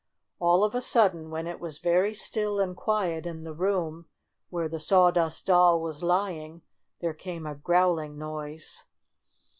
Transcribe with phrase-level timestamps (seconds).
[0.39, 4.07] All of a sudden, when it was very still and quiet in the room
[4.49, 6.63] where the Sawdust Doll was lying,
[7.01, 8.85] there came a growling noise.